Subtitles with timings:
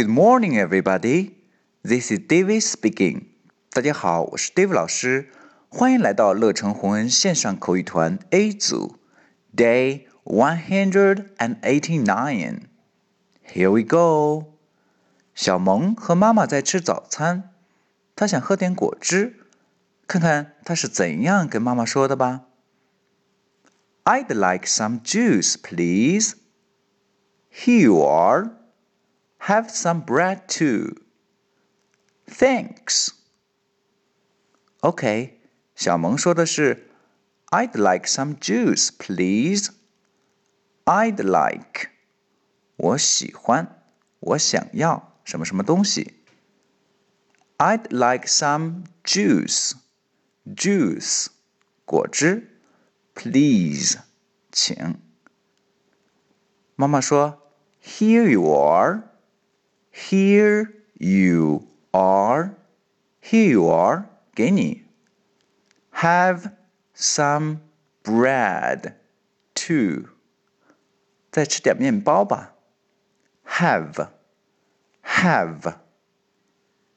[0.00, 1.32] Good morning, everybody.
[1.82, 3.26] This is David speaking.
[3.70, 5.30] 大家好，我是 David 老师，
[5.68, 8.96] 欢迎来到乐成红恩线上口语团 A 组，
[9.54, 12.62] Day one hundred and eighty-nine.
[13.46, 14.54] Here we go.
[15.34, 17.50] 小萌和妈妈在吃早餐，
[18.14, 19.36] 她想喝点果汁，
[20.06, 22.46] 看看她是怎样跟妈妈说的吧。
[24.04, 26.34] I'd like some juice, please.
[27.52, 28.50] Here you are.
[29.40, 30.96] Have some bread too.
[32.26, 33.10] Thanks.
[34.80, 35.40] OK，
[35.74, 36.88] 小萌说的是
[37.50, 39.70] "I'd like some juice, please."
[40.84, 41.90] I'd like，
[42.76, 43.82] 我喜欢，
[44.20, 46.14] 我想要什么什么东西。
[47.58, 49.72] I'd like some juice,
[50.44, 51.28] juice，
[51.84, 52.60] 果汁。
[53.14, 53.98] Please，
[54.52, 55.00] 请。
[56.74, 57.50] 妈妈说：“
[57.82, 59.04] Here you are.”
[59.91, 62.55] Here you are.
[63.19, 64.05] Here you are.
[64.33, 64.83] 给你。
[65.91, 66.51] Have
[66.95, 67.59] some
[68.03, 68.95] bread
[69.53, 70.09] too.
[71.31, 72.53] 再吃点面包吧。
[73.45, 74.09] Have,
[75.03, 75.75] have,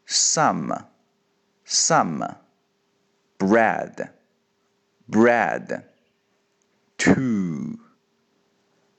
[0.07, 0.87] some,
[1.67, 2.37] some,
[3.39, 4.11] bread,
[5.09, 5.83] bread,
[6.97, 7.79] too.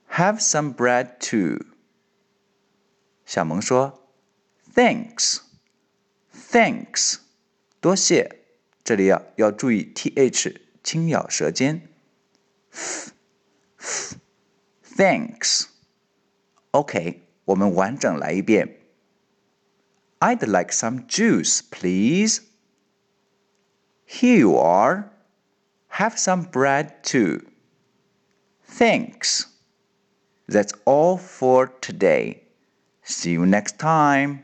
[0.10, 1.60] Have some bread too.
[3.25, 7.19] 小萌说：“Thanks，Thanks，
[7.81, 8.39] 多谢。
[8.83, 11.89] 这里要要注意 th 轻咬舌尖。
[14.97, 18.81] Thanks。OK，我们完整来一遍。
[20.19, 22.41] I'd like some juice, please.
[24.07, 25.11] Here you are.
[25.93, 27.43] Have some bread too.
[28.69, 29.47] Thanks.
[30.47, 32.43] That's all for today.
[33.06, 34.44] See you next time.